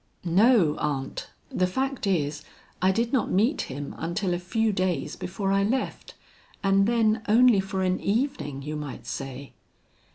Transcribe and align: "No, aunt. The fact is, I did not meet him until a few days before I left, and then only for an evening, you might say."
"No, 0.25 0.75
aunt. 0.79 1.27
The 1.51 1.67
fact 1.67 2.07
is, 2.07 2.43
I 2.81 2.91
did 2.91 3.13
not 3.13 3.29
meet 3.29 3.69
him 3.69 3.93
until 3.99 4.33
a 4.33 4.39
few 4.39 4.71
days 4.73 5.15
before 5.15 5.51
I 5.51 5.61
left, 5.61 6.15
and 6.63 6.87
then 6.87 7.21
only 7.27 7.59
for 7.59 7.83
an 7.83 7.99
evening, 7.99 8.63
you 8.63 8.75
might 8.75 9.05
say." 9.05 9.53